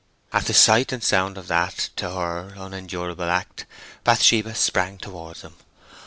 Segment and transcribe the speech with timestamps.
[0.33, 3.67] At the sight and sound of that, to her, unendurable act,
[4.03, 5.53] Bathsheba sprang towards him.